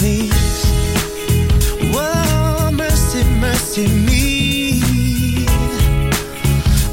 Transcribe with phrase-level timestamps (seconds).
[0.00, 0.32] South.
[1.92, 5.44] Whoa, mercy, mercy me.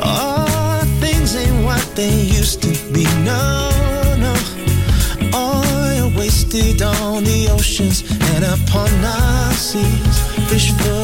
[0.02, 3.06] All things ain't what they used to be.
[3.24, 3.70] No,
[4.18, 4.34] no.
[5.34, 8.04] Oil wasted on the oceans
[8.34, 10.20] and upon our seas.
[10.50, 10.99] Fish full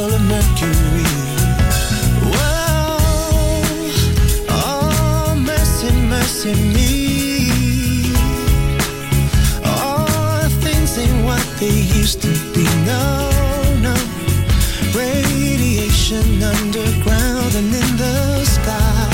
[16.06, 19.10] Radiation underground and in the sky.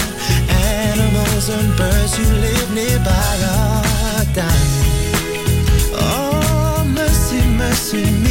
[0.49, 4.73] Animals and birds who live nearby are dying.
[5.93, 8.30] Oh, mercy, mercy me.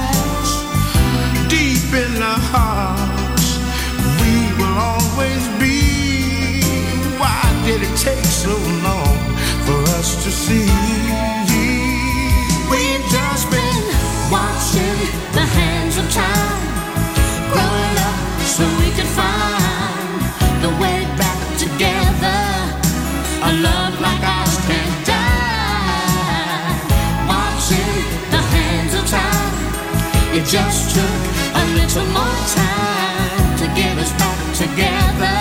[8.41, 9.17] so long
[9.67, 10.65] for us to see.
[12.73, 13.83] We've just been
[14.33, 14.97] watching
[15.37, 16.61] the hands of time
[17.53, 18.17] growing up
[18.55, 20.21] so we can find
[20.65, 22.41] the way back together.
[23.45, 26.73] A love like ours can't die.
[27.29, 27.93] Watching
[28.33, 29.53] the hands of time,
[30.33, 31.21] it just took
[31.61, 35.37] a little more time to get us back together.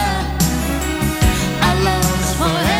[1.64, 2.79] Our love's forever.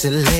[0.00, 0.39] select